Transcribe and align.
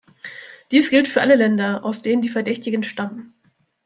Dies 0.71 0.89
gilt 0.89 1.07
für 1.07 1.21
alle 1.21 1.35
Länder, 1.35 1.85
aus 1.85 2.01
denen 2.01 2.23
die 2.23 2.29
Verdächtigen 2.29 2.81
stammen. 2.81 3.35